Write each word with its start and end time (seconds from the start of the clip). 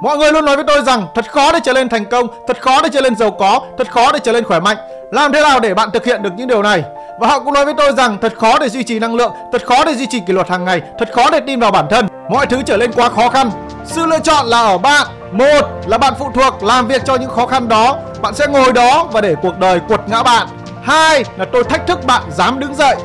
Mọi 0.00 0.16
người 0.16 0.32
luôn 0.32 0.44
nói 0.44 0.56
với 0.56 0.64
tôi 0.64 0.82
rằng 0.82 1.06
thật 1.14 1.30
khó 1.30 1.52
để 1.52 1.58
trở 1.64 1.72
nên 1.72 1.88
thành 1.88 2.04
công, 2.04 2.26
thật 2.48 2.60
khó 2.60 2.82
để 2.82 2.88
trở 2.92 3.00
nên 3.00 3.16
giàu 3.16 3.30
có, 3.30 3.60
thật 3.78 3.90
khó 3.90 4.12
để 4.12 4.18
trở 4.22 4.32
nên 4.32 4.44
khỏe 4.44 4.60
mạnh. 4.60 4.76
Làm 5.12 5.32
thế 5.32 5.42
nào 5.42 5.60
để 5.60 5.74
bạn 5.74 5.90
thực 5.90 6.04
hiện 6.04 6.22
được 6.22 6.30
những 6.36 6.48
điều 6.48 6.62
này? 6.62 6.84
Và 7.20 7.28
họ 7.28 7.40
cũng 7.40 7.54
nói 7.54 7.64
với 7.64 7.74
tôi 7.76 7.92
rằng 7.92 8.18
thật 8.22 8.32
khó 8.36 8.58
để 8.58 8.68
duy 8.68 8.82
trì 8.82 8.98
năng 8.98 9.14
lượng, 9.14 9.32
thật 9.52 9.66
khó 9.66 9.84
để 9.84 9.94
duy 9.94 10.06
trì 10.06 10.20
kỷ 10.20 10.32
luật 10.32 10.48
hàng 10.48 10.64
ngày, 10.64 10.82
thật 10.98 11.08
khó 11.12 11.30
để 11.30 11.40
tin 11.46 11.60
vào 11.60 11.70
bản 11.70 11.86
thân. 11.90 12.08
Mọi 12.30 12.46
thứ 12.46 12.62
trở 12.66 12.76
nên 12.76 12.92
quá 12.92 13.08
khó 13.08 13.28
khăn. 13.28 13.50
Sự 13.84 14.06
lựa 14.06 14.18
chọn 14.18 14.46
là 14.46 14.62
ở 14.62 14.78
bạn. 14.78 15.06
Một 15.32 15.70
là 15.86 15.98
bạn 15.98 16.14
phụ 16.18 16.30
thuộc 16.34 16.62
làm 16.62 16.88
việc 16.88 17.02
cho 17.04 17.14
những 17.14 17.30
khó 17.30 17.46
khăn 17.46 17.68
đó, 17.68 17.96
bạn 18.22 18.34
sẽ 18.34 18.46
ngồi 18.46 18.72
đó 18.72 19.08
và 19.12 19.20
để 19.20 19.34
cuộc 19.42 19.58
đời 19.58 19.80
quật 19.88 20.00
ngã 20.08 20.22
bạn. 20.22 20.46
Hai 20.82 21.24
là 21.36 21.44
tôi 21.52 21.64
thách 21.64 21.86
thức 21.86 22.04
bạn 22.04 22.22
dám 22.30 22.60
đứng 22.60 22.74
dậy. 22.74 22.96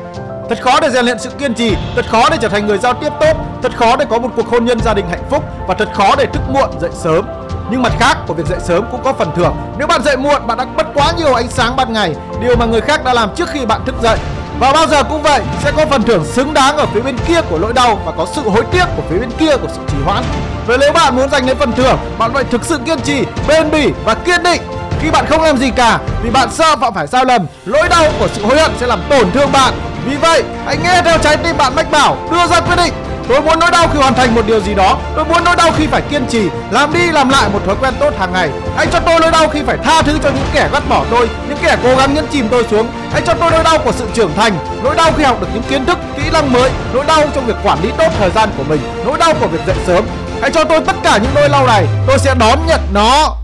Thật 0.48 0.62
khó 0.62 0.80
để 0.80 0.90
rèn 0.90 1.04
luyện 1.04 1.18
sự 1.18 1.30
kiên 1.30 1.54
trì, 1.54 1.76
thật 1.96 2.04
khó 2.10 2.30
để 2.30 2.36
trở 2.40 2.48
thành 2.48 2.66
người 2.66 2.78
giao 2.78 2.94
tiếp 2.94 3.12
tốt, 3.20 3.36
thật 3.62 3.72
khó 3.76 3.96
để 3.96 4.04
có 4.10 4.18
một 4.18 4.28
cuộc 4.36 4.48
hôn 4.48 4.64
nhân 4.64 4.80
gia 4.80 4.94
đình 4.94 5.08
hạnh 5.10 5.24
phúc 5.30 5.44
và 5.68 5.74
thật 5.74 5.88
khó 5.94 6.16
để 6.16 6.26
thức 6.26 6.42
muộn 6.48 6.70
dậy 6.80 6.90
sớm. 7.02 7.24
Nhưng 7.70 7.82
mặt 7.82 7.92
khác 7.98 8.18
của 8.26 8.34
việc 8.34 8.46
dậy 8.46 8.58
sớm 8.64 8.84
cũng 8.90 9.02
có 9.04 9.12
phần 9.12 9.30
thưởng. 9.36 9.56
Nếu 9.78 9.86
bạn 9.86 10.02
dậy 10.02 10.16
muộn, 10.16 10.46
bạn 10.46 10.58
đã 10.58 10.64
mất 10.64 10.86
quá 10.94 11.12
nhiều 11.18 11.34
ánh 11.34 11.48
sáng 11.48 11.76
ban 11.76 11.92
ngày, 11.92 12.14
điều 12.40 12.56
mà 12.56 12.64
người 12.64 12.80
khác 12.80 13.04
đã 13.04 13.14
làm 13.14 13.34
trước 13.34 13.48
khi 13.48 13.66
bạn 13.66 13.80
thức 13.86 13.94
dậy. 14.02 14.18
Và 14.58 14.72
bao 14.72 14.86
giờ 14.86 15.02
cũng 15.02 15.22
vậy, 15.22 15.42
sẽ 15.62 15.72
có 15.76 15.86
phần 15.86 16.02
thưởng 16.02 16.24
xứng 16.24 16.54
đáng 16.54 16.76
ở 16.76 16.86
phía 16.86 17.00
bên 17.00 17.16
kia 17.28 17.40
của 17.50 17.58
nỗi 17.58 17.72
đau 17.72 17.98
và 18.04 18.12
có 18.16 18.26
sự 18.34 18.48
hối 18.48 18.64
tiếc 18.72 18.84
của 18.96 19.02
phía 19.10 19.18
bên 19.18 19.30
kia 19.38 19.56
của 19.56 19.68
sự 19.68 19.80
trì 19.88 19.96
hoãn. 20.04 20.24
Vậy 20.66 20.78
nếu 20.80 20.92
bạn 20.92 21.16
muốn 21.16 21.30
giành 21.30 21.46
lấy 21.46 21.54
phần 21.54 21.72
thưởng, 21.72 21.98
bạn 22.18 22.32
phải 22.34 22.44
thực 22.44 22.64
sự 22.64 22.78
kiên 22.86 23.00
trì, 23.00 23.24
bền 23.48 23.70
bỉ 23.70 23.92
và 24.04 24.14
kiên 24.14 24.42
định. 24.42 24.62
Khi 25.00 25.10
bạn 25.10 25.26
không 25.28 25.42
làm 25.42 25.56
gì 25.56 25.70
cả 25.70 25.98
vì 26.22 26.30
bạn 26.30 26.48
sợ 26.52 26.76
phạm 26.76 26.94
phải 26.94 27.06
sai 27.06 27.24
lầm, 27.24 27.46
nỗi 27.66 27.88
đau 27.88 28.04
của 28.18 28.28
sự 28.28 28.44
hối 28.44 28.58
hận 28.58 28.70
sẽ 28.80 28.86
làm 28.86 29.02
tổn 29.10 29.30
thương 29.32 29.52
bạn. 29.52 29.74
Vì 30.06 30.16
vậy, 30.16 30.42
hãy 30.66 30.76
nghe 30.76 31.02
theo 31.02 31.18
trái 31.18 31.36
tim 31.36 31.56
bạn 31.56 31.74
mách 31.74 31.90
bảo, 31.90 32.16
đưa 32.30 32.46
ra 32.46 32.60
quyết 32.60 32.76
định. 32.76 32.92
Tôi 33.28 33.42
muốn 33.42 33.58
nỗi 33.58 33.70
đau 33.70 33.88
khi 33.92 33.98
hoàn 33.98 34.14
thành 34.14 34.34
một 34.34 34.46
điều 34.46 34.60
gì 34.60 34.74
đó, 34.74 34.98
tôi 35.16 35.24
muốn 35.24 35.44
nỗi 35.44 35.56
đau 35.56 35.70
khi 35.76 35.86
phải 35.86 36.00
kiên 36.00 36.26
trì, 36.26 36.48
làm 36.70 36.92
đi 36.92 37.10
làm 37.10 37.28
lại 37.28 37.48
một 37.52 37.58
thói 37.66 37.74
quen 37.80 37.94
tốt 38.00 38.14
hàng 38.18 38.32
ngày. 38.32 38.50
Hãy 38.76 38.86
cho 38.92 39.00
tôi 39.00 39.20
nỗi 39.20 39.30
đau 39.30 39.48
khi 39.48 39.62
phải 39.66 39.76
tha 39.84 40.02
thứ 40.02 40.18
cho 40.22 40.30
những 40.30 40.46
kẻ 40.52 40.68
gắt 40.72 40.88
bỏ 40.88 41.04
tôi, 41.10 41.28
những 41.48 41.58
kẻ 41.62 41.76
cố 41.82 41.96
gắng 41.96 42.14
nhấn 42.14 42.26
chìm 42.26 42.48
tôi 42.50 42.66
xuống. 42.70 42.88
Hãy 43.12 43.22
cho 43.26 43.34
tôi 43.34 43.50
nỗi 43.50 43.64
đau 43.64 43.78
của 43.78 43.92
sự 43.92 44.06
trưởng 44.14 44.34
thành, 44.36 44.52
nỗi 44.82 44.94
đau 44.94 45.12
khi 45.16 45.24
học 45.24 45.40
được 45.40 45.46
những 45.54 45.62
kiến 45.62 45.86
thức, 45.86 45.98
kỹ 46.16 46.30
năng 46.32 46.52
mới, 46.52 46.70
nỗi 46.92 47.04
đau 47.06 47.22
trong 47.34 47.46
việc 47.46 47.56
quản 47.64 47.82
lý 47.82 47.90
tốt 47.98 48.08
thời 48.18 48.30
gian 48.30 48.48
của 48.58 48.64
mình, 48.68 48.80
nỗi 49.04 49.18
đau 49.18 49.34
của 49.40 49.46
việc 49.46 49.60
dậy 49.66 49.76
sớm. 49.86 50.04
Hãy 50.40 50.50
cho 50.50 50.64
tôi 50.64 50.80
tất 50.80 50.96
cả 51.02 51.18
những 51.22 51.34
nỗi 51.34 51.48
đau 51.48 51.66
này, 51.66 51.86
tôi 52.06 52.18
sẽ 52.18 52.34
đón 52.34 52.58
nhận 52.66 52.80
nó. 52.92 53.34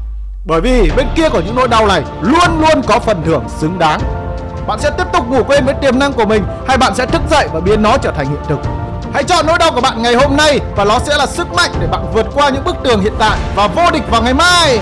Bởi 0.45 0.61
vì 0.61 0.91
bên 0.97 1.07
kia 1.17 1.29
của 1.29 1.41
những 1.41 1.57
nỗi 1.57 1.69
đau 1.69 1.87
này 1.87 2.03
luôn 2.21 2.61
luôn 2.61 2.83
có 2.87 2.99
phần 2.99 3.23
thưởng 3.27 3.45
xứng 3.61 3.79
đáng. 3.79 4.01
Bạn 4.67 4.81
sẽ 4.81 4.91
tiếp 4.91 5.05
tục 5.13 5.29
ngủ 5.29 5.43
quên 5.45 5.65
với 5.65 5.75
tiềm 5.75 5.99
năng 5.99 6.13
của 6.13 6.25
mình, 6.25 6.45
hay 6.69 6.79
bạn 6.79 6.95
sẽ 6.95 7.07
thức 7.07 7.23
dậy 7.31 7.49
và 7.53 7.61
biến 7.61 7.83
nó 7.83 7.97
trở 7.97 8.11
thành 8.11 8.27
hiện 8.27 8.41
thực. 8.49 8.59
Hãy 9.15 9.25
chọn 9.25 9.47
nỗi 9.47 9.59
đau 9.59 9.73
của 9.73 9.81
bạn 9.81 10.03
ngày 10.03 10.15
hôm 10.15 10.37
nay 10.37 10.61
và 10.77 10.85
nó 10.85 10.99
sẽ 10.99 11.17
là 11.17 11.27
sức 11.27 11.55
mạnh 11.55 11.71
để 11.81 11.87
bạn 11.87 12.07
vượt 12.13 12.27
qua 12.35 12.49
những 12.49 12.65
bức 12.65 12.77
tường 12.85 13.01
hiện 13.01 13.13
tại 13.19 13.39
và 13.55 13.67
vô 13.67 13.91
địch 13.93 14.11
vào 14.11 14.23
ngày 14.23 14.35
mai. 14.35 14.79